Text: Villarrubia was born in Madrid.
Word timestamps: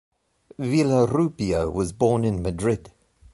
Villarrubia 0.59 1.69
was 1.71 1.93
born 1.93 2.23
in 2.25 2.41
Madrid. 2.41 2.91